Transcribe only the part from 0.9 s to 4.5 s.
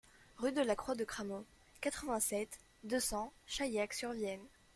de Cramaux, quatre-vingt-sept, deux cents Chaillac-sur-Vienne